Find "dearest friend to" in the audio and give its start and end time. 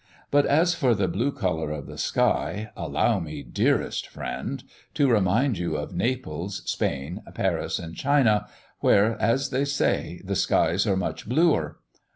3.43-5.07